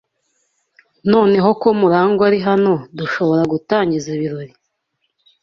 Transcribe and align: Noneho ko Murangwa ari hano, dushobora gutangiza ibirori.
Noneho 1.11 1.49
ko 1.61 1.67
Murangwa 1.79 2.23
ari 2.29 2.39
hano, 2.47 2.73
dushobora 2.97 3.43
gutangiza 3.53 4.07
ibirori. 4.17 4.53